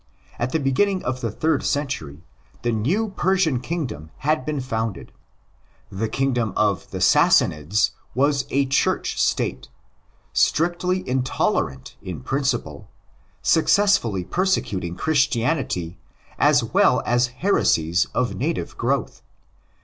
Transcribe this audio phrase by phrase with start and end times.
[0.39, 2.23] At the beginning of the third century
[2.63, 5.11] the new Persian kingdom had been founded.
[5.91, 9.69] The kingdom of the Sassanidse was a Church State,
[10.33, 12.89] strictly intolerant in principle,
[13.43, 15.97] successfully persecuting Chris tianity
[16.39, 19.21] as well as heresies of native growth.